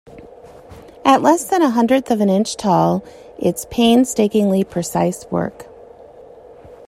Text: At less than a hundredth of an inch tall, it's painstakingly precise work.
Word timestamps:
At 1.05 1.21
less 1.21 1.43
than 1.43 1.61
a 1.61 1.69
hundredth 1.69 2.09
of 2.09 2.21
an 2.21 2.29
inch 2.31 2.55
tall, 2.55 3.03
it's 3.37 3.67
painstakingly 3.69 4.63
precise 4.63 5.29
work. 5.29 5.67